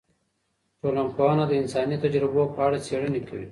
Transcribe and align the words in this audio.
ټولنپوهنه 0.79 1.43
د 1.47 1.53
انساني 1.61 1.97
تجربو 2.03 2.43
په 2.53 2.59
اړه 2.67 2.77
څیړنې 2.85 3.21
کوي. 3.27 3.47